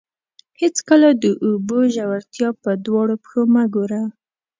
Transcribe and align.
هېڅکله 0.61 1.09
د 1.23 1.25
اوبو 1.45 1.79
ژورتیا 1.95 2.49
په 2.63 2.71
دواړو 2.85 3.15
پښو 3.23 3.41
مه 3.53 3.63
ګوره. 3.75 4.01